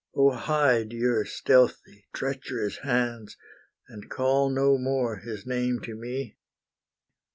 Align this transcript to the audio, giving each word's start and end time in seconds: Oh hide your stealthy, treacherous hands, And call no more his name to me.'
Oh 0.15 0.31
hide 0.31 0.93
your 0.93 1.25
stealthy, 1.25 2.07
treacherous 2.11 2.77
hands, 2.77 3.37
And 3.87 4.09
call 4.09 4.49
no 4.49 4.79
more 4.79 5.17
his 5.17 5.45
name 5.45 5.79
to 5.81 5.93
me.' 5.95 6.35